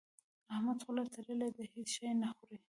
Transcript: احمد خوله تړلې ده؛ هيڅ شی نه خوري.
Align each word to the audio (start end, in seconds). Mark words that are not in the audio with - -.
احمد 0.53 0.79
خوله 0.85 1.03
تړلې 1.15 1.49
ده؛ 1.55 1.63
هيڅ 1.73 1.87
شی 1.95 2.09
نه 2.21 2.29
خوري. 2.37 2.57